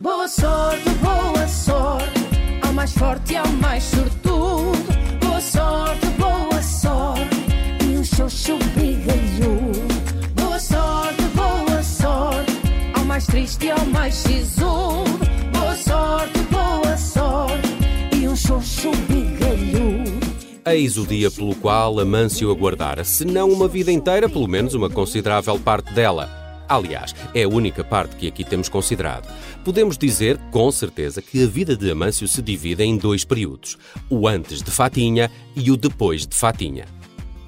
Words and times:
Boa 0.00 0.28
sorte, 0.28 0.88
boa 1.02 1.48
sorte, 1.48 2.20
ao 2.62 2.72
mais 2.72 2.92
forte 2.92 3.32
e 3.32 3.36
ao 3.36 3.48
mais 3.48 3.82
sortudo. 3.82 4.78
Boa 5.20 5.40
sorte, 5.40 6.06
boa 6.10 6.62
sorte, 6.62 7.36
e 7.82 7.98
um 7.98 8.04
xoxo 8.04 8.56
brigalhudo. 8.76 9.88
Boa 10.36 10.60
sorte, 10.60 11.22
boa 11.34 11.82
sorte, 11.82 12.52
ao 12.94 13.04
mais 13.06 13.26
triste 13.26 13.66
e 13.66 13.70
ao 13.72 13.84
mais 13.86 14.14
sisudo. 14.14 15.18
Boa 15.50 15.74
sorte, 15.74 16.38
boa 16.48 16.96
sorte, 16.96 17.68
e 18.14 18.28
um 18.28 18.36
xoxo 18.36 18.92
brigalhudo. 19.08 20.28
Eis 20.64 20.96
o 20.96 21.04
dia 21.04 21.28
pelo 21.28 21.56
qual 21.56 21.98
Amâncio 21.98 22.52
aguardara, 22.52 23.02
se 23.02 23.24
não 23.24 23.50
uma 23.50 23.66
vida 23.66 23.90
inteira, 23.90 24.28
pelo 24.28 24.46
menos 24.46 24.74
uma 24.74 24.88
considerável 24.88 25.58
parte 25.58 25.92
dela. 25.92 26.47
Aliás, 26.68 27.14
é 27.34 27.44
a 27.44 27.48
única 27.48 27.82
parte 27.82 28.16
que 28.16 28.28
aqui 28.28 28.44
temos 28.44 28.68
considerado. 28.68 29.32
Podemos 29.64 29.96
dizer, 29.96 30.38
com 30.50 30.70
certeza, 30.70 31.22
que 31.22 31.42
a 31.42 31.46
vida 31.46 31.74
de 31.76 31.90
Amâncio 31.90 32.28
se 32.28 32.42
divide 32.42 32.82
em 32.82 32.96
dois 32.96 33.24
períodos: 33.24 33.78
o 34.10 34.28
antes 34.28 34.62
de 34.62 34.70
Fatinha 34.70 35.30
e 35.56 35.70
o 35.70 35.76
depois 35.76 36.26
de 36.26 36.36
Fatinha. 36.36 36.84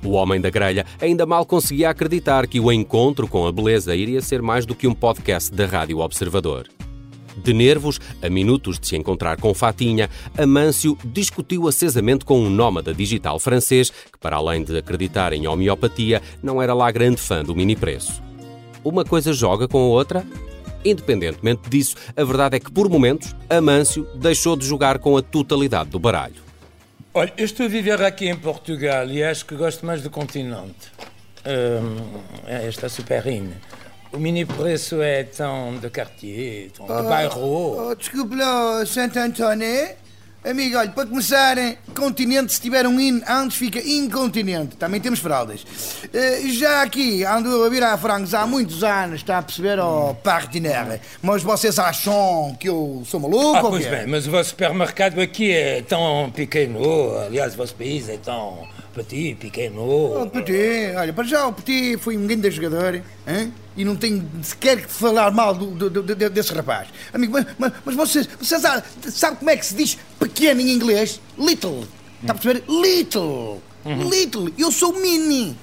O 0.02 0.12
homem 0.12 0.40
da 0.40 0.48
grelha 0.48 0.86
ainda 1.00 1.26
mal 1.26 1.44
conseguia 1.44 1.90
acreditar 1.90 2.46
que 2.46 2.58
o 2.58 2.72
encontro 2.72 3.28
com 3.28 3.46
a 3.46 3.52
beleza 3.52 3.94
iria 3.94 4.22
ser 4.22 4.40
mais 4.40 4.64
do 4.64 4.74
que 4.74 4.86
um 4.86 4.94
podcast 4.94 5.52
da 5.52 5.66
Rádio 5.66 5.98
Observador. 5.98 6.66
De 7.36 7.52
nervos, 7.52 8.00
a 8.22 8.28
minutos 8.28 8.78
de 8.78 8.86
se 8.88 8.96
encontrar 8.96 9.38
com 9.38 9.54
Fatinha, 9.54 10.10
Amâncio 10.36 10.96
discutiu 11.04 11.68
acesamente 11.68 12.24
com 12.24 12.40
um 12.40 12.50
nómada 12.50 12.92
digital 12.92 13.38
francês 13.38 13.90
que, 13.90 14.18
para 14.18 14.36
além 14.36 14.64
de 14.64 14.76
acreditar 14.76 15.32
em 15.32 15.46
homeopatia, 15.46 16.20
não 16.42 16.60
era 16.60 16.74
lá 16.74 16.90
grande 16.90 17.20
fã 17.20 17.44
do 17.44 17.54
mini 17.54 17.76
preço. 17.76 18.29
Uma 18.84 19.04
coisa 19.04 19.32
joga 19.32 19.68
com 19.68 19.78
a 19.78 19.88
outra? 19.88 20.24
Independentemente 20.84 21.68
disso, 21.68 21.96
a 22.16 22.24
verdade 22.24 22.56
é 22.56 22.60
que, 22.60 22.72
por 22.72 22.88
momentos, 22.88 23.34
Amâncio 23.48 24.04
deixou 24.14 24.56
de 24.56 24.66
jogar 24.66 24.98
com 24.98 25.16
a 25.16 25.22
totalidade 25.22 25.90
do 25.90 25.98
baralho. 25.98 26.42
Olha, 27.12 27.32
eu 27.36 27.44
estou 27.44 27.66
a 27.66 27.68
viver 27.68 28.02
aqui 28.02 28.28
em 28.28 28.36
Portugal 28.36 29.06
e 29.08 29.22
acho 29.22 29.44
que 29.44 29.54
gosto 29.54 29.84
mais 29.84 30.00
do 30.02 30.08
continente. 30.08 30.92
Hum, 31.44 32.20
é, 32.46 32.68
está 32.68 32.88
super 32.88 33.26
in. 33.26 33.50
O 34.12 34.18
mini 34.18 34.44
preço 34.44 35.02
é 35.02 35.24
tão 35.24 35.78
de 35.78 35.90
quartier, 35.90 36.70
tão 36.70 36.86
de 36.86 37.08
bairro. 37.08 37.90
Oh, 37.90 37.94
desculpe 37.94 38.34
lá, 38.34 38.84
Santo 38.86 39.18
António. 39.18 39.90
Amigo, 40.42 40.78
olha, 40.78 40.88
para 40.90 41.06
começar, 41.06 41.54
continente, 41.94 42.54
se 42.54 42.60
tiver 42.62 42.86
um 42.86 42.98
in 42.98 43.20
antes, 43.28 43.58
fica 43.58 43.78
incontinente. 43.78 44.74
Também 44.74 44.98
temos 44.98 45.18
fraldas. 45.18 45.66
Eh, 46.14 46.40
já 46.48 46.80
aqui, 46.80 47.22
ando 47.24 47.62
a 47.62 47.68
virar 47.68 47.98
frangos 47.98 48.32
há 48.32 48.46
muitos 48.46 48.82
anos, 48.82 49.16
está 49.16 49.36
a 49.36 49.42
perceber, 49.42 49.78
oh, 49.78 50.14
partenaire. 50.24 50.98
Mas 51.20 51.42
vocês 51.42 51.78
acham 51.78 52.56
que 52.58 52.70
eu 52.70 53.02
sou 53.04 53.20
maluco 53.20 53.56
Ah, 53.58 53.62
ou 53.64 53.70
pois 53.70 53.84
quê? 53.84 53.90
bem, 53.90 54.06
mas 54.06 54.26
o 54.26 54.30
vosso 54.30 54.48
supermercado 54.50 55.20
aqui 55.20 55.52
é 55.52 55.82
tão 55.82 56.32
pequeno. 56.34 56.80
Aliás, 57.18 57.52
o 57.52 57.58
vosso 57.58 57.74
país 57.74 58.08
é 58.08 58.16
tão 58.16 58.66
petit, 58.94 59.32
Oh, 59.34 59.36
pequeno. 59.40 60.30
Petit, 60.32 60.94
olha, 60.96 61.12
para 61.12 61.24
já 61.24 61.46
o 61.46 61.52
Petit 61.52 61.96
foi 61.98 62.16
um 62.16 62.26
grande 62.26 62.50
jogador 62.50 63.02
hein? 63.26 63.52
e 63.76 63.84
não 63.84 63.96
tenho 63.96 64.28
sequer 64.42 64.82
que 64.82 64.92
falar 64.92 65.30
mal 65.30 65.54
do, 65.54 65.66
do- 65.88 66.02
do- 66.02 66.30
desse 66.30 66.52
rapaz. 66.52 66.88
Amigo, 67.12 67.32
mas, 67.32 67.46
mas, 67.58 67.72
mas 67.84 67.94
vocês, 67.94 68.28
vocês 68.40 68.60
sabem 68.60 68.82
sabe 69.10 69.36
como 69.38 69.50
é 69.50 69.56
que 69.56 69.64
se 69.66 69.74
diz 69.74 69.98
pequeno 70.18 70.60
em 70.60 70.70
inglês? 70.70 71.20
Little. 71.38 71.86
Está 72.20 72.32
a 72.32 72.36
perceber? 72.36 72.64
Little. 72.68 73.62
Little. 73.84 74.52
Eu 74.58 74.70
sou 74.70 74.92
mini. 75.00 75.56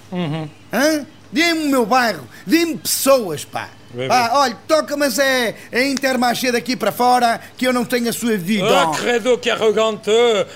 Hã? 0.74 1.06
Dê-me 1.32 1.66
o 1.66 1.70
meu 1.70 1.86
bairro, 1.86 2.26
dê-me 2.46 2.78
pessoas, 2.78 3.44
pá. 3.44 3.70
Ah, 4.10 4.32
olha, 4.40 4.58
toca, 4.68 4.98
mas 4.98 5.18
é 5.18 5.56
a 5.72 5.82
Intermarché 5.82 6.52
daqui 6.52 6.76
para 6.76 6.92
fora 6.92 7.40
que 7.58 7.66
eu 7.66 7.72
não 7.72 7.86
tenho 7.86 8.10
a 8.10 8.14
sua 8.14 8.38
vida. 8.38 8.68
Ah, 8.68 8.92
credo, 8.96 9.38
que 9.38 9.50
arrogante! 9.50 10.12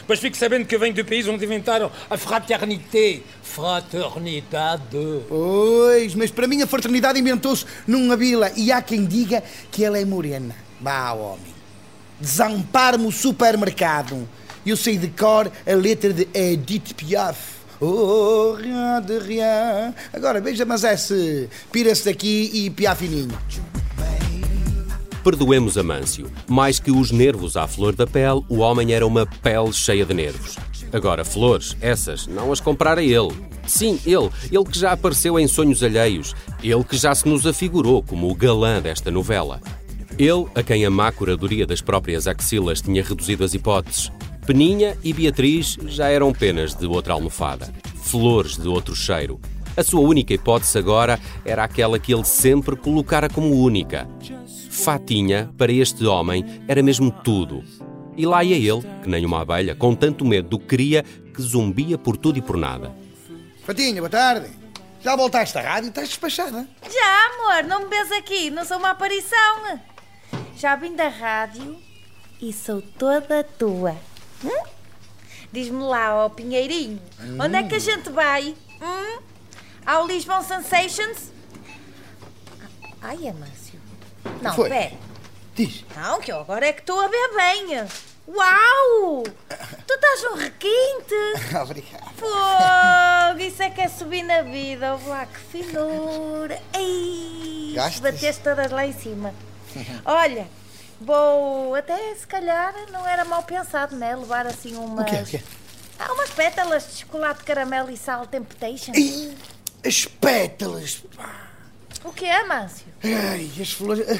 Mas 0.07 0.19
fique 0.19 0.37
sabendo 0.37 0.65
que 0.65 0.77
venho 0.77 0.93
do 0.93 1.05
país 1.05 1.27
onde 1.27 1.45
inventaram 1.45 1.91
a 2.09 2.17
fraternité. 2.17 3.21
Fraternidade. 3.41 5.23
Pois, 5.27 6.13
mas 6.15 6.31
para 6.31 6.47
mim 6.47 6.61
a 6.61 6.67
fraternidade 6.67 7.19
inventou-se 7.19 7.65
numa 7.87 8.17
vila 8.17 8.51
e 8.55 8.71
há 8.71 8.81
quem 8.81 9.05
diga 9.05 9.43
que 9.71 9.83
ela 9.83 9.97
é 9.97 10.05
morena. 10.05 10.55
Vá, 10.79 11.11
homem. 11.13 11.53
Desampar-me 12.19 13.07
o 13.07 13.11
supermercado. 13.11 14.27
Eu 14.65 14.77
sei 14.77 14.97
de 14.97 15.07
cor 15.07 15.51
a 15.65 15.73
letra 15.73 16.13
de 16.13 16.27
Edith 16.33 16.93
Piaf. 16.93 17.60
Oh, 17.83 18.53
rien 18.53 19.01
de 19.01 19.17
rien. 19.17 19.95
Agora 20.13 20.39
veja, 20.39 20.63
mas 20.65 20.83
esse 20.83 21.49
pira-se 21.71 22.05
daqui 22.05 22.51
e 22.53 22.69
piafininho. 22.69 23.35
Perdoemos 25.23 25.79
Amâncio. 25.79 26.31
Mais 26.47 26.79
que 26.79 26.91
os 26.91 27.11
nervos 27.11 27.57
à 27.57 27.67
flor 27.67 27.95
da 27.95 28.05
pele, 28.05 28.43
o 28.47 28.59
homem 28.59 28.93
era 28.93 29.05
uma 29.05 29.25
pele 29.25 29.73
cheia 29.73 30.05
de 30.05 30.13
nervos. 30.13 30.57
Agora, 30.93 31.25
flores, 31.25 31.75
essas, 31.81 32.27
não 32.27 32.51
as 32.51 32.59
comprara 32.59 33.01
ele. 33.01 33.31
Sim, 33.65 33.99
ele, 34.05 34.29
ele 34.51 34.65
que 34.65 34.77
já 34.77 34.91
apareceu 34.91 35.39
em 35.39 35.47
sonhos 35.47 35.81
alheios, 35.81 36.35
ele 36.63 36.83
que 36.83 36.97
já 36.97 37.15
se 37.15 37.27
nos 37.27 37.47
afigurou 37.47 38.03
como 38.03 38.29
o 38.29 38.35
galã 38.35 38.79
desta 38.79 39.09
novela. 39.09 39.59
Ele, 40.19 40.45
a 40.53 40.61
quem 40.61 40.85
a 40.85 40.89
má 40.89 41.11
curadoria 41.11 41.65
das 41.65 41.81
próprias 41.81 42.27
axilas 42.27 42.81
tinha 42.81 43.03
reduzido 43.03 43.43
as 43.43 43.53
hipóteses. 43.55 44.11
Peninha 44.45 44.97
e 45.03 45.13
Beatriz 45.13 45.77
já 45.85 46.09
eram 46.09 46.33
penas 46.33 46.73
de 46.73 46.87
outra 46.87 47.13
almofada, 47.13 47.71
flores 48.01 48.57
de 48.57 48.67
outro 48.67 48.95
cheiro. 48.95 49.39
A 49.77 49.83
sua 49.83 50.01
única 50.01 50.33
hipótese 50.33 50.77
agora 50.77 51.19
era 51.45 51.63
aquela 51.63 51.99
que 51.99 52.13
ele 52.13 52.25
sempre 52.25 52.75
colocara 52.75 53.29
como 53.29 53.55
única. 53.55 54.09
Fatinha, 54.69 55.49
para 55.57 55.71
este 55.71 56.05
homem, 56.05 56.43
era 56.67 56.81
mesmo 56.81 57.11
tudo. 57.11 57.63
E 58.17 58.25
lá 58.25 58.43
ia 58.43 58.55
ele, 58.57 58.81
que 59.03 59.09
nem 59.09 59.25
uma 59.25 59.41
abelha, 59.41 59.75
com 59.75 59.93
tanto 59.95 60.25
medo 60.25 60.49
do 60.49 60.59
que 60.59 60.67
queria, 60.67 61.03
que 61.03 61.41
zumbia 61.41 61.97
por 61.97 62.17
tudo 62.17 62.39
e 62.39 62.41
por 62.41 62.57
nada. 62.57 62.91
Fatinha, 63.63 64.01
boa 64.01 64.09
tarde. 64.09 64.49
Já 65.01 65.15
voltaste 65.15 65.57
à 65.57 65.61
rádio? 65.61 65.89
Estás 65.89 66.09
despachada. 66.09 66.67
Já, 66.83 67.29
amor, 67.33 67.63
não 67.69 67.83
me 67.83 67.89
vês 67.89 68.11
aqui, 68.11 68.49
não 68.49 68.65
sou 68.65 68.77
uma 68.77 68.89
aparição. 68.89 69.79
Já 70.57 70.75
vim 70.75 70.95
da 70.95 71.07
rádio 71.07 71.77
e 72.41 72.51
sou 72.51 72.81
toda 72.81 73.43
tua. 73.43 73.95
Hum? 74.43 74.63
Diz-me 75.51 75.83
lá, 75.83 76.25
ó 76.25 76.29
Pinheirinho, 76.29 77.01
onde 77.39 77.55
é 77.57 77.63
que 77.63 77.75
a 77.75 77.79
gente 77.79 78.09
vai? 78.09 78.55
Hum? 78.81 79.19
Ao 79.85 80.07
Lisbon 80.07 80.41
Sensations? 80.41 81.31
Ai, 83.01 83.27
Amâncio. 83.27 83.79
Não, 84.41 84.53
foi? 84.53 84.69
pera. 84.69 84.93
Diz. 85.55 85.83
Não, 85.95 86.21
que 86.21 86.31
eu 86.31 86.39
agora 86.39 86.67
é 86.67 86.73
que 86.73 86.81
estou 86.81 86.99
a 86.99 87.07
ver 87.07 87.35
bem. 87.35 87.85
Uau! 88.27 89.23
Tu 89.87 89.93
estás 89.93 90.23
um 90.31 90.35
requinte. 90.35 91.15
Obrigado. 91.61 92.13
Fogo, 92.15 93.39
isso 93.41 93.61
é 93.63 93.69
que 93.69 93.81
é 93.81 93.89
subir 93.89 94.23
na 94.23 94.43
vida. 94.43 94.93
Ouve 94.93 95.09
lá, 95.09 95.25
que 95.25 95.39
finura. 95.39 96.61
Ei, 96.73 97.75
bateste 98.01 98.41
todas 98.43 98.71
lá 98.71 98.85
em 98.85 98.93
cima. 98.93 99.33
Olha, 100.05 100.47
vou 101.01 101.75
até 101.75 102.15
se 102.15 102.25
calhar 102.27 102.73
não 102.91 103.05
era 103.07 103.25
mal 103.25 103.43
pensado, 103.43 103.95
né? 103.95 104.15
Levar 104.15 104.45
assim 104.47 104.75
umas. 104.75 105.05
O 105.05 105.09
quê? 105.09 105.21
O 105.21 105.25
quê? 105.25 105.41
Ah, 105.99 106.11
umas 106.13 106.29
pétalas 106.31 106.87
de 106.91 106.99
chocolate, 107.01 107.43
caramelo 107.43 107.89
e 107.91 107.97
sal 107.97 108.25
Temptation. 108.25 108.91
Ih, 108.95 109.35
as 109.85 110.05
pétalas. 110.05 111.03
O 112.03 112.11
que 112.11 112.25
é, 112.25 112.43
Mâncio? 112.47 112.85
Ai, 113.03 113.51
as 113.61 113.71
flores. 113.71 114.07
ah, 114.09 114.19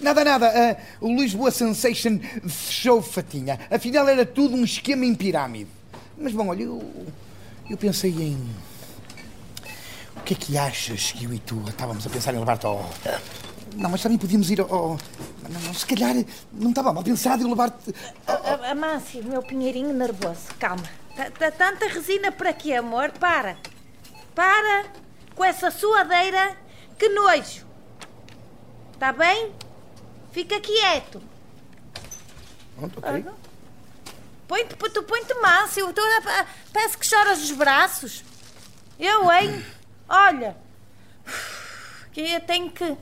Nada, 0.00 0.24
nada. 0.24 0.48
ah, 0.54 0.76
o 1.00 1.08
Lisboa 1.14 1.50
Sensation 1.50 2.18
fechou 2.46 3.00
fatinha. 3.00 3.58
Afinal, 3.70 4.06
era 4.08 4.26
tudo 4.26 4.54
um 4.54 4.64
esquema 4.64 5.06
em 5.06 5.14
pirâmide. 5.14 5.70
Mas 6.18 6.32
bom, 6.32 6.48
olha, 6.48 6.64
eu, 6.64 7.06
eu 7.70 7.76
pensei 7.78 8.10
em. 8.10 8.54
O 10.16 10.20
que 10.20 10.34
é 10.34 10.36
que 10.36 10.58
achas 10.58 11.12
que 11.12 11.24
eu 11.24 11.32
e 11.32 11.38
tu 11.38 11.62
estávamos 11.68 12.06
a 12.06 12.10
pensar 12.10 12.34
em 12.34 12.38
levar-te 12.38 12.66
ao. 12.66 12.88
Não, 13.74 13.90
mas 13.90 14.02
também 14.02 14.18
podíamos 14.18 14.50
ir 14.50 14.60
ao. 14.60 14.72
ao- 14.72 14.98
Não, 15.48 15.60
não, 15.60 15.74
se 15.74 15.84
calhar 15.86 16.14
não 16.52 16.70
estava 16.70 16.92
mal 16.92 17.02
pensado 17.02 17.42
em 17.42 17.48
levar-te. 17.48 17.94
A- 18.26 18.32
a- 18.32 18.70
Amâncio, 18.70 19.22
meu 19.24 19.42
pinheirinho 19.42 19.92
nervoso, 19.92 20.40
calma. 20.58 20.82
Tá- 21.16 21.30
tá 21.30 21.50
Tanta 21.50 21.86
resina 21.88 22.32
para 22.32 22.52
quê, 22.52 22.74
amor? 22.74 23.10
Para. 23.12 23.56
Para 24.34 24.86
com 25.34 25.44
essa 25.44 25.70
suadeira. 25.70 26.56
Que 26.98 27.08
nojo. 27.08 27.64
Está 28.92 29.12
bem? 29.12 29.52
Fica 30.32 30.60
quieto. 30.60 31.20
Pronto, 32.76 32.98
ok. 32.98 33.24
Põe-te, 34.46 34.76
tu 34.76 35.02
põe-te 35.02 35.32
ah, 36.28 36.46
parece 36.72 36.96
que 36.98 37.06
choras 37.06 37.42
os 37.42 37.50
braços. 37.52 38.24
Eu, 38.98 39.30
hein? 39.32 39.64
Olha. 40.08 40.56
Que 42.12 42.20
eu 42.34 42.40
tenho 42.40 42.70
que... 42.70 42.96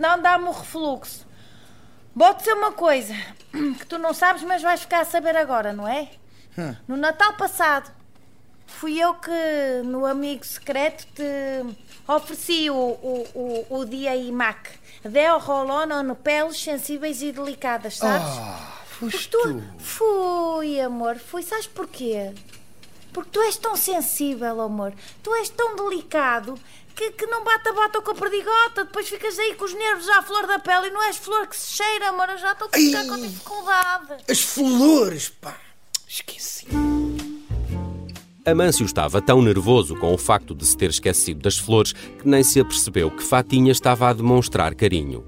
Senão 0.00 0.18
dá-me 0.18 0.46
o 0.46 0.50
refluxo. 0.50 1.26
Vou-te 2.16 2.38
dizer 2.38 2.54
uma 2.54 2.72
coisa 2.72 3.14
que 3.52 3.84
tu 3.84 3.98
não 3.98 4.14
sabes, 4.14 4.42
mas 4.42 4.62
vais 4.62 4.80
ficar 4.80 5.00
a 5.00 5.04
saber 5.04 5.36
agora, 5.36 5.74
não 5.74 5.86
é? 5.86 6.08
No 6.88 6.96
Natal 6.96 7.34
passado, 7.34 7.92
fui 8.66 8.98
eu 8.98 9.12
que, 9.16 9.82
no 9.84 10.06
amigo 10.06 10.42
secreto, 10.42 11.06
te 11.14 11.76
ofereci 12.08 12.70
o, 12.70 12.74
o, 12.74 13.26
o, 13.34 13.78
o 13.80 13.84
dia 13.84 14.16
IMAC. 14.16 14.70
Deo 15.04 15.36
Rolon 15.38 16.14
peles 16.14 16.58
sensíveis 16.58 17.20
e 17.20 17.30
delicadas, 17.30 17.98
sabes? 17.98 18.26
Ah, 18.26 18.78
foste 18.86 19.28
Porque 19.28 19.52
tu. 19.52 19.62
Fui, 19.78 20.80
amor, 20.80 21.18
fui. 21.18 21.42
Sabes 21.42 21.66
porquê? 21.66 22.32
Porque 23.12 23.30
tu 23.30 23.40
és 23.42 23.56
tão 23.56 23.76
sensível, 23.76 24.60
amor. 24.60 24.92
Tu 25.22 25.34
és 25.34 25.48
tão 25.48 25.76
delicado 25.76 26.54
que, 26.94 27.10
que 27.12 27.26
não 27.26 27.42
bata 27.42 27.72
bata 27.72 28.00
com 28.00 28.10
a 28.10 28.14
perdigota. 28.14 28.84
Depois 28.84 29.08
ficas 29.08 29.38
aí 29.38 29.54
com 29.54 29.64
os 29.64 29.74
nervos 29.74 30.08
à 30.08 30.22
flor 30.22 30.46
da 30.46 30.58
pele 30.58 30.88
e 30.88 30.90
não 30.90 31.02
és 31.04 31.16
flor 31.16 31.46
que 31.46 31.56
se 31.56 31.76
cheira, 31.76 32.08
amor. 32.08 32.28
Eu 32.28 32.38
já 32.38 32.52
estou 32.52 32.68
a 32.68 32.76
ficar 32.76 32.98
Ai. 33.00 33.06
com 33.08 33.16
dificuldade. 33.20 34.24
As 34.28 34.40
flores, 34.40 35.28
pá. 35.28 35.56
Esqueci. 36.06 36.66
Amâncio 38.44 38.84
estava 38.84 39.20
tão 39.20 39.40
nervoso 39.42 39.94
com 39.96 40.12
o 40.12 40.18
facto 40.18 40.54
de 40.54 40.66
se 40.66 40.76
ter 40.76 40.90
esquecido 40.90 41.40
das 41.40 41.58
flores 41.58 41.92
que 41.92 42.26
nem 42.26 42.42
se 42.42 42.58
apercebeu 42.58 43.10
que 43.10 43.22
Fatinha 43.22 43.70
estava 43.70 44.08
a 44.08 44.12
demonstrar 44.12 44.74
carinho. 44.74 45.24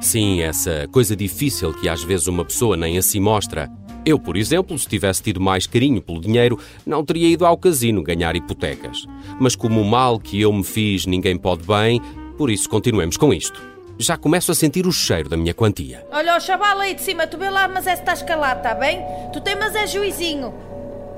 Sim, 0.00 0.42
essa 0.42 0.86
coisa 0.92 1.16
difícil 1.16 1.72
que 1.72 1.88
às 1.88 2.02
vezes 2.02 2.26
uma 2.26 2.44
pessoa 2.44 2.76
nem 2.76 2.98
assim 2.98 3.20
mostra. 3.20 3.70
Eu, 4.04 4.18
por 4.18 4.36
exemplo, 4.36 4.76
se 4.76 4.88
tivesse 4.88 5.22
tido 5.22 5.40
mais 5.40 5.64
carinho 5.64 6.02
pelo 6.02 6.20
dinheiro, 6.20 6.58
não 6.84 7.04
teria 7.04 7.28
ido 7.28 7.46
ao 7.46 7.56
casino 7.56 8.02
ganhar 8.02 8.34
hipotecas. 8.34 9.06
Mas 9.38 9.54
como 9.54 9.80
o 9.80 9.84
mal 9.84 10.18
que 10.18 10.40
eu 10.40 10.52
me 10.52 10.64
fiz 10.64 11.06
ninguém 11.06 11.36
pode 11.36 11.62
bem, 11.64 12.00
por 12.36 12.50
isso 12.50 12.68
continuemos 12.68 13.16
com 13.16 13.32
isto. 13.32 13.62
Já 13.98 14.16
começo 14.16 14.50
a 14.50 14.54
sentir 14.56 14.88
o 14.88 14.92
cheiro 14.92 15.28
da 15.28 15.36
minha 15.36 15.54
quantia. 15.54 16.04
Olha, 16.10 16.36
o 16.36 16.40
chaval 16.40 16.80
aí 16.80 16.94
de 16.94 17.02
cima, 17.02 17.28
tu 17.28 17.38
vê 17.38 17.48
lá, 17.48 17.68
mas 17.68 17.86
é 17.86 17.94
se 17.94 18.02
estás 18.02 18.22
calado, 18.22 18.58
está 18.58 18.74
bem? 18.74 19.00
Tu 19.32 19.40
tem, 19.40 19.54
mas 19.54 19.76
é 19.76 19.86
juizinho. 19.86 20.52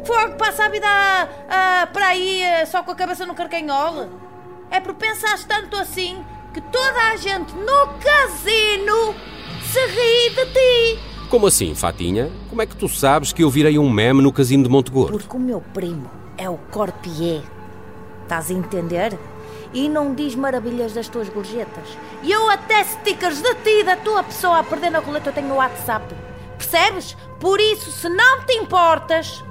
Fogo, 0.05 0.37
passa 0.37 0.67
a 0.67 0.69
vida 0.69 0.87
ah, 0.87 1.89
para 1.91 2.09
aí 2.09 2.45
ah, 2.45 2.67
só 2.67 2.83
com 2.83 2.91
a 2.91 2.95
cabeça 2.95 3.25
no 3.25 3.35
carcanhol. 3.35 4.11
É 4.71 4.79
por 4.79 4.93
pensares 4.95 5.45
tanto 5.45 5.75
assim 5.77 6.23
que 6.53 6.61
toda 6.61 7.13
a 7.13 7.17
gente 7.17 7.55
no 7.55 7.89
casino 7.99 9.15
se 9.63 9.81
ri 9.87 10.35
de 10.35 10.53
ti. 10.53 11.13
Como 11.35 11.49
assim, 11.49 11.75
Fatinha? 11.75 12.31
Como 12.49 12.63
é 12.63 12.67
que 12.67 12.77
tu 12.77 12.89
sabes 12.89 13.33
que 13.33 13.43
eu 13.43 13.51
virei 13.51 13.77
um 13.77 13.91
meme 13.91 14.23
no 14.23 14.33
casino 14.33 14.63
de 14.63 14.69
Montegordo? 14.69 15.19
Porque 15.19 15.37
o 15.37 15.41
meu 15.41 15.61
primo 15.61 16.09
é 16.39 16.49
o 16.49 16.57
Corpier. 16.71 17.43
Estás 18.23 18.53
a 18.53 18.55
entender? 18.55 19.19
E 19.73 19.89
não 19.89 20.15
diz 20.15 20.37
maravilhas 20.37 20.93
das 20.93 21.09
tuas 21.09 21.29
gorjetas. 21.29 21.99
E 22.23 22.31
eu 22.31 22.49
até 22.49 22.85
stickers 22.85 23.43
de 23.43 23.53
ti, 23.57 23.83
da 23.83 23.97
tua 23.97 24.23
pessoa 24.23 24.61
a 24.61 24.63
perder 24.63 24.91
na 24.91 25.01
roleta, 25.01 25.31
eu 25.31 25.33
tenho 25.33 25.49
no 25.49 25.57
WhatsApp. 25.57 26.15
Percebes? 26.57 27.17
Por 27.41 27.59
isso, 27.59 27.91
se 27.91 28.09
não 28.09 28.43
te 28.43 28.53
importas, 28.53 29.43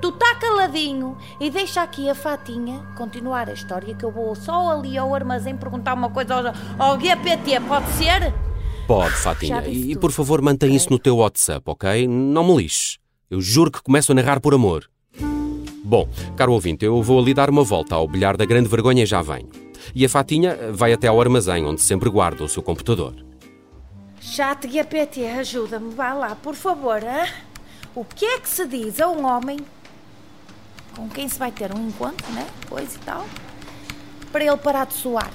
tu 0.00 0.12
tá 0.12 0.36
caladinho 0.36 1.16
e 1.40 1.50
deixa 1.50 1.82
aqui 1.82 2.08
a 2.08 2.14
Fatinha 2.14 2.86
continuar 2.96 3.48
a 3.48 3.54
história 3.54 3.92
que 3.92 4.04
eu 4.04 4.12
vou 4.12 4.36
só 4.36 4.70
ali 4.70 4.96
ao 4.96 5.12
armazém 5.12 5.56
perguntar 5.56 5.94
uma 5.94 6.10
coisa 6.10 6.54
ao, 6.78 6.90
ao 6.92 7.00
GPT, 7.00 7.58
pode 7.66 7.90
ser? 7.94 8.32
Pode, 8.90 9.14
Fatinha. 9.14 9.62
E, 9.68 9.90
tudo, 9.90 10.00
por 10.00 10.10
favor, 10.10 10.42
mantém 10.42 10.74
isso 10.74 10.90
no 10.90 10.98
teu 10.98 11.18
WhatsApp, 11.18 11.62
ok? 11.64 12.08
Não 12.08 12.42
me 12.42 12.56
lixes. 12.56 12.98
Eu 13.30 13.40
juro 13.40 13.70
que 13.70 13.80
começo 13.80 14.10
a 14.10 14.16
narrar 14.16 14.40
por 14.40 14.52
amor. 14.52 14.90
Bom, 15.84 16.08
caro 16.36 16.52
ouvinte, 16.52 16.84
eu 16.84 17.00
vou 17.00 17.20
ali 17.20 17.32
dar 17.32 17.48
uma 17.50 17.62
volta 17.62 17.94
ao 17.94 18.08
bilhar 18.08 18.36
da 18.36 18.44
grande 18.44 18.68
vergonha 18.68 19.04
e 19.04 19.06
já 19.06 19.22
venho. 19.22 19.48
E 19.94 20.04
a 20.04 20.08
Fatinha 20.08 20.72
vai 20.72 20.92
até 20.92 21.06
ao 21.06 21.20
armazém, 21.20 21.64
onde 21.64 21.80
sempre 21.80 22.10
guarda 22.10 22.42
o 22.42 22.48
seu 22.48 22.64
computador. 22.64 23.14
Chat 24.20 24.68
GPT, 24.68 25.24
ajuda-me, 25.24 25.94
vá 25.94 26.12
lá, 26.12 26.34
por 26.34 26.56
favor. 26.56 27.00
hã? 27.04 27.28
O 27.94 28.04
que 28.04 28.24
é 28.24 28.40
que 28.40 28.48
se 28.48 28.66
diz 28.66 29.00
a 29.00 29.06
um 29.06 29.24
homem 29.24 29.60
com 30.96 31.08
quem 31.08 31.28
se 31.28 31.38
vai 31.38 31.52
ter 31.52 31.72
um 31.72 31.86
encontro, 31.86 32.28
né? 32.32 32.44
Coisa 32.68 32.96
e 32.96 33.04
tal, 33.04 33.24
para 34.32 34.44
ele 34.44 34.56
parar 34.56 34.86
de 34.86 34.94
suar? 34.94 35.30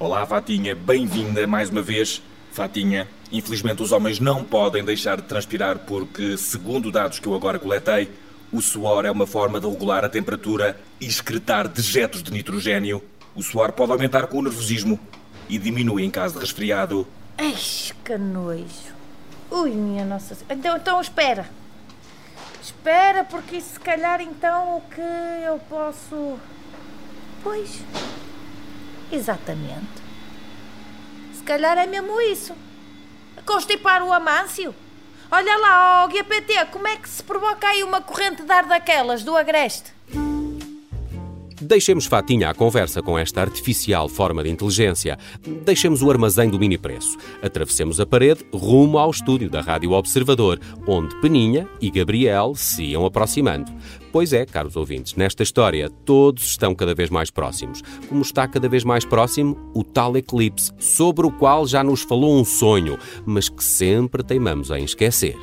Olá, 0.00 0.24
Fatinha, 0.24 0.74
bem-vinda 0.74 1.46
mais 1.46 1.68
uma 1.68 1.82
vez. 1.82 2.22
Fatinha, 2.52 3.06
infelizmente 3.30 3.82
os 3.82 3.92
homens 3.92 4.18
não 4.18 4.42
podem 4.42 4.82
deixar 4.82 5.18
de 5.18 5.24
transpirar 5.24 5.80
porque, 5.80 6.38
segundo 6.38 6.90
dados 6.90 7.18
que 7.18 7.28
eu 7.28 7.34
agora 7.34 7.58
coletei, 7.58 8.10
o 8.50 8.62
suor 8.62 9.04
é 9.04 9.10
uma 9.10 9.26
forma 9.26 9.60
de 9.60 9.68
regular 9.68 10.02
a 10.02 10.08
temperatura 10.08 10.80
e 10.98 11.04
excretar 11.04 11.68
dejetos 11.68 12.22
de 12.22 12.32
nitrogênio. 12.32 13.04
O 13.34 13.42
suor 13.42 13.72
pode 13.72 13.92
aumentar 13.92 14.26
com 14.28 14.38
o 14.38 14.42
nervosismo 14.42 14.98
e 15.50 15.58
diminui 15.58 16.02
em 16.02 16.10
caso 16.10 16.36
de 16.36 16.40
resfriado. 16.40 17.06
Eish, 17.36 17.94
que 18.02 18.16
nojo. 18.16 18.94
Ui, 19.50 19.70
minha 19.72 20.06
nossa. 20.06 20.34
Então, 20.48 20.78
então 20.78 20.98
espera. 20.98 21.46
Espera, 22.62 23.22
porque 23.22 23.60
se 23.60 23.78
calhar 23.78 24.22
então 24.22 24.78
o 24.78 24.80
que 24.80 25.44
eu 25.44 25.58
posso. 25.68 26.38
Pois. 27.42 27.82
Exatamente. 29.10 30.00
Se 31.34 31.42
calhar 31.42 31.76
é 31.78 31.86
mesmo 31.86 32.20
isso. 32.20 32.54
Constipar 33.44 34.02
o 34.02 34.12
Amâncio. 34.12 34.74
Olha 35.30 35.56
lá, 35.58 36.04
ó 36.04 36.10
GPT, 36.10 36.66
como 36.66 36.88
é 36.88 36.96
que 36.96 37.08
se 37.08 37.22
provoca 37.22 37.68
aí 37.68 37.82
uma 37.84 38.00
corrente 38.00 38.42
de 38.42 38.52
ar 38.52 38.66
daquelas, 38.66 39.22
do 39.22 39.36
agreste? 39.36 39.92
Deixemos 41.60 42.06
Fatinha 42.06 42.48
à 42.48 42.54
conversa 42.54 43.02
com 43.02 43.18
esta 43.18 43.42
artificial 43.42 44.08
forma 44.08 44.42
de 44.42 44.48
inteligência. 44.48 45.18
Deixemos 45.62 46.00
o 46.00 46.10
armazém 46.10 46.48
do 46.48 46.58
mini 46.58 46.78
preço. 46.78 47.18
Atravessemos 47.42 48.00
a 48.00 48.06
parede 48.06 48.46
rumo 48.52 48.98
ao 48.98 49.10
estúdio 49.10 49.50
da 49.50 49.60
Rádio 49.60 49.92
Observador, 49.92 50.58
onde 50.86 51.14
Peninha 51.20 51.68
e 51.78 51.90
Gabriel 51.90 52.54
se 52.54 52.84
iam 52.84 53.04
aproximando. 53.04 53.70
Pois 54.10 54.32
é, 54.32 54.46
caros 54.46 54.74
ouvintes, 54.74 55.14
nesta 55.14 55.42
história 55.42 55.90
todos 56.06 56.44
estão 56.44 56.74
cada 56.74 56.94
vez 56.94 57.10
mais 57.10 57.30
próximos. 57.30 57.82
Como 58.08 58.22
está 58.22 58.48
cada 58.48 58.68
vez 58.68 58.82
mais 58.82 59.04
próximo 59.04 59.56
o 59.74 59.84
tal 59.84 60.16
eclipse, 60.16 60.72
sobre 60.78 61.26
o 61.26 61.30
qual 61.30 61.66
já 61.66 61.84
nos 61.84 62.00
falou 62.00 62.40
um 62.40 62.44
sonho, 62.44 62.98
mas 63.26 63.50
que 63.50 63.62
sempre 63.62 64.22
teimamos 64.22 64.70
em 64.70 64.82
esquecer. 64.82 65.36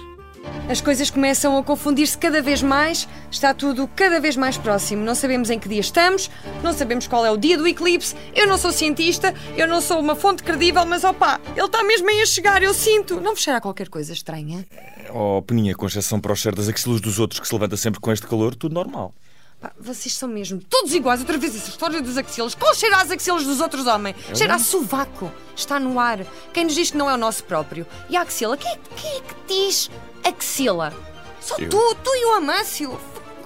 As 0.69 0.81
coisas 0.81 1.09
começam 1.09 1.57
a 1.57 1.63
confundir-se 1.63 2.17
cada 2.17 2.41
vez 2.41 2.61
mais, 2.61 3.07
está 3.31 3.53
tudo 3.53 3.89
cada 3.95 4.19
vez 4.19 4.35
mais 4.35 4.57
próximo. 4.57 5.01
Não 5.01 5.15
sabemos 5.15 5.49
em 5.49 5.57
que 5.57 5.69
dia 5.69 5.79
estamos, 5.79 6.29
não 6.61 6.73
sabemos 6.73 7.07
qual 7.07 7.25
é 7.25 7.31
o 7.31 7.37
dia 7.37 7.57
do 7.57 7.65
eclipse. 7.65 8.13
Eu 8.35 8.47
não 8.47 8.57
sou 8.57 8.73
cientista, 8.73 9.33
eu 9.55 9.65
não 9.65 9.79
sou 9.79 9.97
uma 9.97 10.13
fonte 10.13 10.43
credível, 10.43 10.85
mas 10.85 11.05
opá, 11.05 11.39
ele 11.55 11.65
está 11.65 11.81
mesmo 11.85 12.09
aí 12.09 12.21
a 12.21 12.25
chegar, 12.25 12.61
eu 12.61 12.73
sinto. 12.73 13.21
Não 13.21 13.33
vos 13.33 13.41
cheira 13.41 13.61
qualquer 13.61 13.87
coisa 13.87 14.11
estranha? 14.11 14.67
Oh, 15.13 15.41
Peninha, 15.41 15.73
com 15.73 15.87
exceção 15.87 16.19
para 16.19 16.33
o 16.33 16.35
cheiro 16.35 16.57
das 16.57 16.67
axilas 16.67 16.99
dos 16.99 17.17
outros 17.17 17.39
que 17.39 17.47
se 17.47 17.53
levanta 17.53 17.77
sempre 17.77 18.01
com 18.01 18.11
este 18.11 18.27
calor, 18.27 18.53
tudo 18.53 18.73
normal. 18.73 19.13
Pá, 19.61 19.71
vocês 19.79 20.13
são 20.13 20.29
mesmo 20.29 20.61
todos 20.69 20.93
iguais. 20.93 21.19
Outra 21.21 21.37
vez 21.37 21.55
essa 21.55 21.69
história 21.69 21.99
dos 21.99 22.15
axilas. 22.17 22.53
Qual 22.53 22.75
cheira 22.75 22.97
às 22.97 23.09
axilas 23.09 23.43
dos 23.43 23.59
outros 23.59 23.87
homens? 23.87 24.15
Cheira 24.35 24.53
a 24.53 24.59
sovaco. 24.59 25.31
Está 25.55 25.79
no 25.79 25.99
ar. 25.99 26.19
Quem 26.53 26.65
nos 26.65 26.75
diz 26.75 26.91
que 26.91 26.97
não 26.97 27.09
é 27.09 27.13
o 27.15 27.17
nosso 27.17 27.43
próprio? 27.43 27.87
E 28.07 28.15
a 28.15 28.21
axila? 28.21 28.55
Quem 28.55 28.71
é, 28.71 28.77
quem 28.95 29.11
é 29.11 29.21
que 29.21 29.35
diz 29.47 29.89
axila? 30.23 30.93
Só 31.39 31.55
Eu. 31.57 31.69
tu, 31.69 31.95
tu 32.03 32.09
e 32.15 32.25
o 32.25 32.35
Amâncio. 32.35 32.99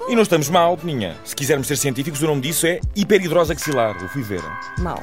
E 0.08 0.16
não 0.16 0.24
estamos 0.24 0.50
mal, 0.50 0.76
Peninha. 0.78 1.16
Se 1.24 1.36
quisermos 1.36 1.68
ser 1.68 1.76
científicos, 1.78 2.22
o 2.22 2.28
nome 2.28 2.42
disso 2.42 2.66
é 2.66 2.80
hiperhidrose 2.96 3.52
axilar. 3.52 3.96
Eu 4.02 4.10
fui 4.10 4.24
ver. 4.24 4.42
Mal. 4.80 5.00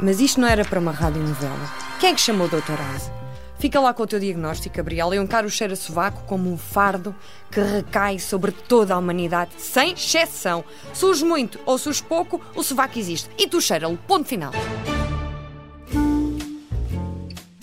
Mas 0.00 0.18
isto 0.20 0.40
não 0.40 0.48
era 0.48 0.64
para 0.64 0.80
uma 0.80 0.92
radionovela. 0.92 1.70
Quem 2.00 2.10
é 2.10 2.14
que 2.14 2.20
chamou 2.20 2.46
o 2.46 2.50
Dr. 2.50 2.72
Oz? 2.94 3.10
Fica 3.58 3.78
lá 3.78 3.94
com 3.94 4.02
o 4.02 4.06
teu 4.06 4.18
diagnóstico, 4.18 4.74
Gabriel. 4.76 5.14
Eu 5.14 5.22
encaro 5.22 5.46
o 5.46 5.50
cheiro 5.50 5.74
a 5.74 5.76
sovaco 5.76 6.24
como 6.26 6.52
um 6.52 6.58
fardo 6.58 7.14
que 7.50 7.60
recai 7.60 8.18
sobre 8.18 8.50
toda 8.50 8.94
a 8.94 8.98
humanidade, 8.98 9.52
sem 9.58 9.92
exceção. 9.92 10.64
Surge 10.92 11.24
muito 11.24 11.60
ou 11.64 11.78
surge 11.78 12.02
pouco, 12.02 12.40
o 12.56 12.62
sovaco 12.64 12.98
existe. 12.98 13.30
E 13.38 13.46
tu 13.46 13.60
cheira-lo. 13.60 13.96
Ponto 14.08 14.26
final. 14.26 14.52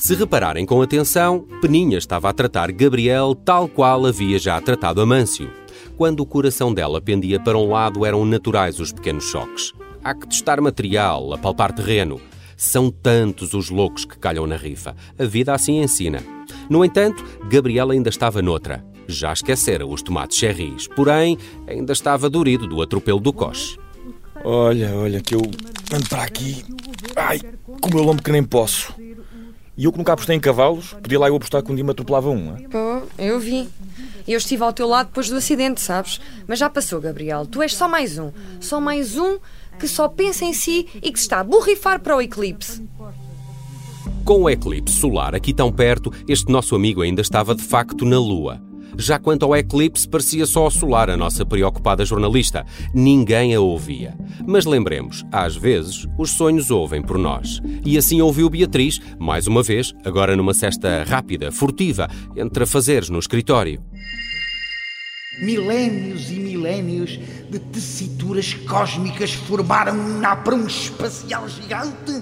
Se 0.09 0.15
repararem 0.15 0.65
com 0.65 0.81
atenção, 0.81 1.45
Peninha 1.61 1.95
estava 1.95 2.31
a 2.31 2.33
tratar 2.33 2.71
Gabriel 2.71 3.35
tal 3.35 3.67
qual 3.67 4.07
havia 4.07 4.39
já 4.39 4.59
tratado 4.59 5.01
Amâncio. 5.01 5.51
Quando 5.95 6.21
o 6.21 6.25
coração 6.25 6.73
dela 6.73 6.99
pendia 6.99 7.39
para 7.39 7.55
um 7.55 7.69
lado, 7.69 8.03
eram 8.03 8.25
naturais 8.25 8.79
os 8.79 8.91
pequenos 8.91 9.25
choques. 9.25 9.71
Há 10.03 10.15
que 10.15 10.27
testar 10.27 10.59
material, 10.61 11.31
apalpar 11.31 11.71
terreno. 11.73 12.19
São 12.57 12.89
tantos 12.89 13.53
os 13.53 13.69
loucos 13.69 14.03
que 14.03 14.17
calham 14.17 14.47
na 14.47 14.55
rifa. 14.55 14.95
A 15.15 15.25
vida 15.25 15.53
assim 15.53 15.79
ensina. 15.79 16.23
No 16.67 16.83
entanto, 16.83 17.23
Gabriel 17.47 17.91
ainda 17.91 18.09
estava 18.09 18.41
noutra. 18.41 18.83
Já 19.07 19.31
esquecera 19.31 19.85
os 19.85 20.01
tomates 20.01 20.39
cherries, 20.39 20.87
porém, 20.87 21.37
ainda 21.67 21.93
estava 21.93 22.31
dorido 22.31 22.65
do 22.65 22.81
atropelo 22.81 23.19
do 23.19 23.31
coche. 23.31 23.77
Olha, 24.43 24.91
olha, 24.95 25.21
que 25.21 25.35
eu 25.35 25.41
ando 25.93 26.09
para 26.09 26.23
aqui. 26.23 26.65
Ai, 27.15 27.39
com 27.79 27.91
o 27.91 27.93
meu 27.93 28.03
lombo 28.03 28.23
que 28.23 28.31
nem 28.31 28.43
posso. 28.43 28.91
E 29.79 29.85
eu 29.85 29.93
que 29.93 29.97
nunca 29.97 30.11
apostei 30.11 30.35
em 30.35 30.41
cavalos, 30.41 30.93
podia 31.01 31.17
lá 31.17 31.29
eu 31.29 31.37
apostar 31.37 31.63
que 31.63 31.71
um 31.71 31.75
dia 31.75 31.85
me 31.85 31.91
atropelava 31.91 32.29
um. 32.29 32.57
hein? 32.57 32.67
Pô, 32.69 33.01
eu 33.17 33.39
vi. 33.39 33.69
Eu 34.27 34.37
estive 34.37 34.61
ao 34.61 34.73
teu 34.73 34.85
lado 34.85 35.07
depois 35.07 35.29
do 35.29 35.37
acidente, 35.37 35.79
sabes? 35.79 36.19
Mas 36.45 36.59
já 36.59 36.69
passou, 36.69 36.99
Gabriel. 36.99 37.45
Tu 37.45 37.61
és 37.61 37.73
só 37.73 37.87
mais 37.87 38.19
um. 38.19 38.29
Só 38.59 38.81
mais 38.81 39.15
um 39.15 39.39
que 39.79 39.87
só 39.87 40.09
pensa 40.09 40.43
em 40.43 40.51
si 40.51 40.85
e 40.95 41.09
que 41.13 41.17
se 41.17 41.23
está 41.23 41.39
a 41.39 41.43
borrifar 41.45 42.01
para 42.01 42.13
o 42.13 42.21
eclipse. 42.21 42.83
Com 44.25 44.41
o 44.41 44.49
eclipse 44.49 44.97
solar 44.97 45.33
aqui 45.33 45.53
tão 45.53 45.71
perto, 45.71 46.11
este 46.27 46.51
nosso 46.51 46.75
amigo 46.75 47.01
ainda 47.01 47.21
estava 47.21 47.55
de 47.55 47.63
facto 47.63 48.03
na 48.03 48.19
Lua. 48.19 48.61
Já 48.97 49.19
quanto 49.19 49.45
ao 49.45 49.55
eclipse, 49.55 50.07
parecia 50.07 50.45
só 50.45 50.67
assolar 50.67 51.09
a 51.09 51.17
nossa 51.17 51.45
preocupada 51.45 52.05
jornalista. 52.05 52.65
Ninguém 52.93 53.55
a 53.55 53.59
ouvia. 53.59 54.15
Mas 54.45 54.65
lembremos, 54.65 55.25
às 55.31 55.55
vezes, 55.55 56.07
os 56.17 56.31
sonhos 56.31 56.71
ouvem 56.71 57.01
por 57.01 57.17
nós. 57.17 57.61
E 57.85 57.97
assim 57.97 58.21
ouviu 58.21 58.49
Beatriz, 58.49 58.99
mais 59.17 59.47
uma 59.47 59.63
vez, 59.63 59.93
agora 60.03 60.35
numa 60.35 60.53
cesta 60.53 61.03
rápida, 61.03 61.51
furtiva, 61.51 62.09
entre 62.35 62.63
afazeres 62.63 63.09
no 63.09 63.19
escritório. 63.19 63.81
Milénios 65.41 66.29
e 66.29 66.33
milénios 66.33 67.17
de 67.49 67.59
tessituras 67.59 68.53
cósmicas 68.53 69.31
formaram 69.31 69.93
um 69.93 70.19
naprum 70.19 70.67
espacial 70.67 71.47
gigante 71.47 72.21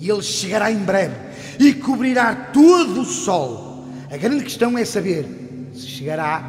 e 0.00 0.08
ele 0.08 0.22
chegará 0.22 0.72
em 0.72 0.78
breve 0.78 1.14
e 1.58 1.74
cobrirá 1.74 2.34
todo 2.34 3.02
o 3.02 3.04
Sol. 3.04 3.86
A 4.10 4.16
grande 4.16 4.44
questão 4.44 4.78
é 4.78 4.84
saber 4.84 5.47
se 5.78 5.86
chegará 5.86 6.42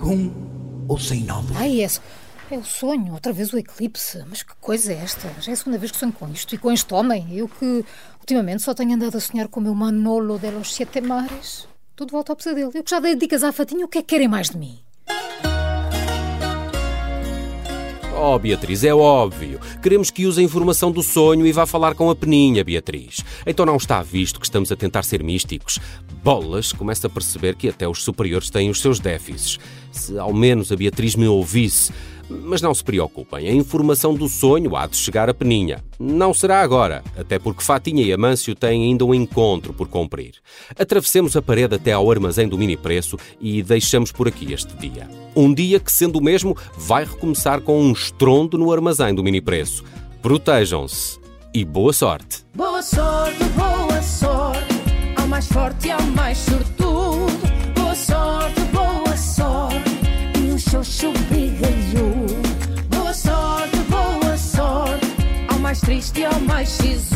com 0.00 0.32
ou 0.88 0.98
sem 0.98 1.22
nódulos. 1.24 1.56
Ai, 1.56 1.82
é, 1.82 1.88
é 2.50 2.58
o 2.58 2.64
sonho, 2.64 3.12
outra 3.12 3.32
vez 3.32 3.52
o 3.52 3.58
eclipse. 3.58 4.22
Mas 4.28 4.42
que 4.42 4.54
coisa 4.60 4.92
é 4.92 4.96
esta? 4.96 5.30
Já 5.40 5.52
é 5.52 5.54
a 5.54 5.56
segunda 5.56 5.78
vez 5.78 5.90
que 5.90 5.98
sonho 5.98 6.12
com 6.12 6.28
isto 6.28 6.54
e 6.54 6.58
com 6.58 6.70
este 6.70 6.92
homem. 6.92 7.26
Eu 7.32 7.48
que 7.48 7.84
ultimamente 8.20 8.62
só 8.62 8.74
tenho 8.74 8.94
andado 8.94 9.16
a 9.16 9.20
sonhar 9.20 9.48
com 9.48 9.60
o 9.60 9.62
meu 9.62 9.74
Manolo 9.74 10.38
de 10.38 10.50
los 10.50 10.74
Siete 10.74 11.00
Mares. 11.00 11.68
Tudo 11.96 12.10
volta 12.10 12.32
ao 12.32 12.36
pesadelo. 12.36 12.70
Eu 12.74 12.82
que 12.82 12.90
já 12.90 13.00
dei 13.00 13.14
dicas 13.14 13.44
à 13.44 13.52
fatinha, 13.52 13.84
o 13.84 13.88
que 13.88 13.98
é 13.98 14.02
que 14.02 14.08
querem 14.08 14.28
mais 14.28 14.50
de 14.50 14.58
mim? 14.58 14.78
Oh, 18.26 18.38
Beatriz, 18.38 18.82
é 18.84 18.94
óbvio. 18.94 19.60
Queremos 19.82 20.10
que 20.10 20.24
use 20.24 20.40
a 20.40 20.42
informação 20.42 20.90
do 20.90 21.02
sonho 21.02 21.46
e 21.46 21.52
vá 21.52 21.66
falar 21.66 21.94
com 21.94 22.08
a 22.08 22.16
Peninha, 22.16 22.64
Beatriz. 22.64 23.22
Então 23.46 23.66
não 23.66 23.76
está 23.76 24.02
visto 24.02 24.40
que 24.40 24.46
estamos 24.46 24.72
a 24.72 24.76
tentar 24.76 25.02
ser 25.02 25.22
místicos. 25.22 25.78
Bolas, 26.22 26.72
começa 26.72 27.06
a 27.06 27.10
perceber 27.10 27.54
que 27.54 27.68
até 27.68 27.86
os 27.86 28.02
superiores 28.02 28.48
têm 28.48 28.70
os 28.70 28.80
seus 28.80 28.98
déficits. 28.98 29.58
Se 29.92 30.18
ao 30.18 30.32
menos 30.32 30.72
a 30.72 30.76
Beatriz 30.76 31.14
me 31.14 31.28
ouvisse. 31.28 31.92
Mas 32.42 32.60
não 32.60 32.74
se 32.74 32.82
preocupem, 32.82 33.48
a 33.48 33.52
informação 33.52 34.14
do 34.14 34.28
sonho 34.28 34.76
há 34.76 34.86
de 34.86 34.96
chegar 34.96 35.28
a 35.28 35.34
Peninha. 35.34 35.82
Não 35.98 36.34
será 36.34 36.60
agora, 36.60 37.02
até 37.16 37.38
porque 37.38 37.62
Fatinha 37.62 38.02
e 38.02 38.12
Amâncio 38.12 38.54
têm 38.54 38.84
ainda 38.84 39.04
um 39.04 39.14
encontro 39.14 39.72
por 39.72 39.88
cumprir. 39.88 40.34
Atravessemos 40.78 41.36
a 41.36 41.42
parede 41.42 41.74
até 41.74 41.92
ao 41.92 42.10
armazém 42.10 42.48
do 42.48 42.58
mini 42.58 42.76
preço 42.76 43.16
e 43.40 43.62
deixamos 43.62 44.10
por 44.12 44.28
aqui 44.28 44.52
este 44.52 44.74
dia. 44.76 45.08
Um 45.34 45.52
dia 45.52 45.80
que, 45.80 45.92
sendo 45.92 46.18
o 46.18 46.22
mesmo, 46.22 46.56
vai 46.76 47.04
recomeçar 47.04 47.60
com 47.60 47.80
um 47.80 47.92
estrondo 47.92 48.58
no 48.58 48.72
armazém 48.72 49.14
do 49.14 49.22
mini 49.22 49.40
preço. 49.40 49.84
Protejam-se 50.22 51.18
e 51.52 51.64
boa 51.64 51.92
sorte! 51.92 52.44
Boa 52.54 52.82
sorte, 52.82 53.44
boa 53.56 54.02
sorte, 54.02 54.74
ao 55.16 55.26
mais 55.26 55.46
forte 55.48 55.88
e 55.88 55.90
ao 55.90 56.02
mais 56.02 56.38
sortudo. 56.38 57.32
Boa 57.74 57.94
sorte, 57.94 58.60
boa 58.72 59.16
sorte, 59.16 59.90
e 60.38 60.58
xoxo 60.58 61.10
bigalhudo. 61.12 61.33
Boa 66.64 67.13